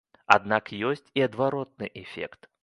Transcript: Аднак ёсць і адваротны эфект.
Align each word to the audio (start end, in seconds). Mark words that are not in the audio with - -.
Аднак 0.35 0.71
ёсць 0.91 1.07
і 1.21 1.25
адваротны 1.27 1.91
эфект. 2.03 2.51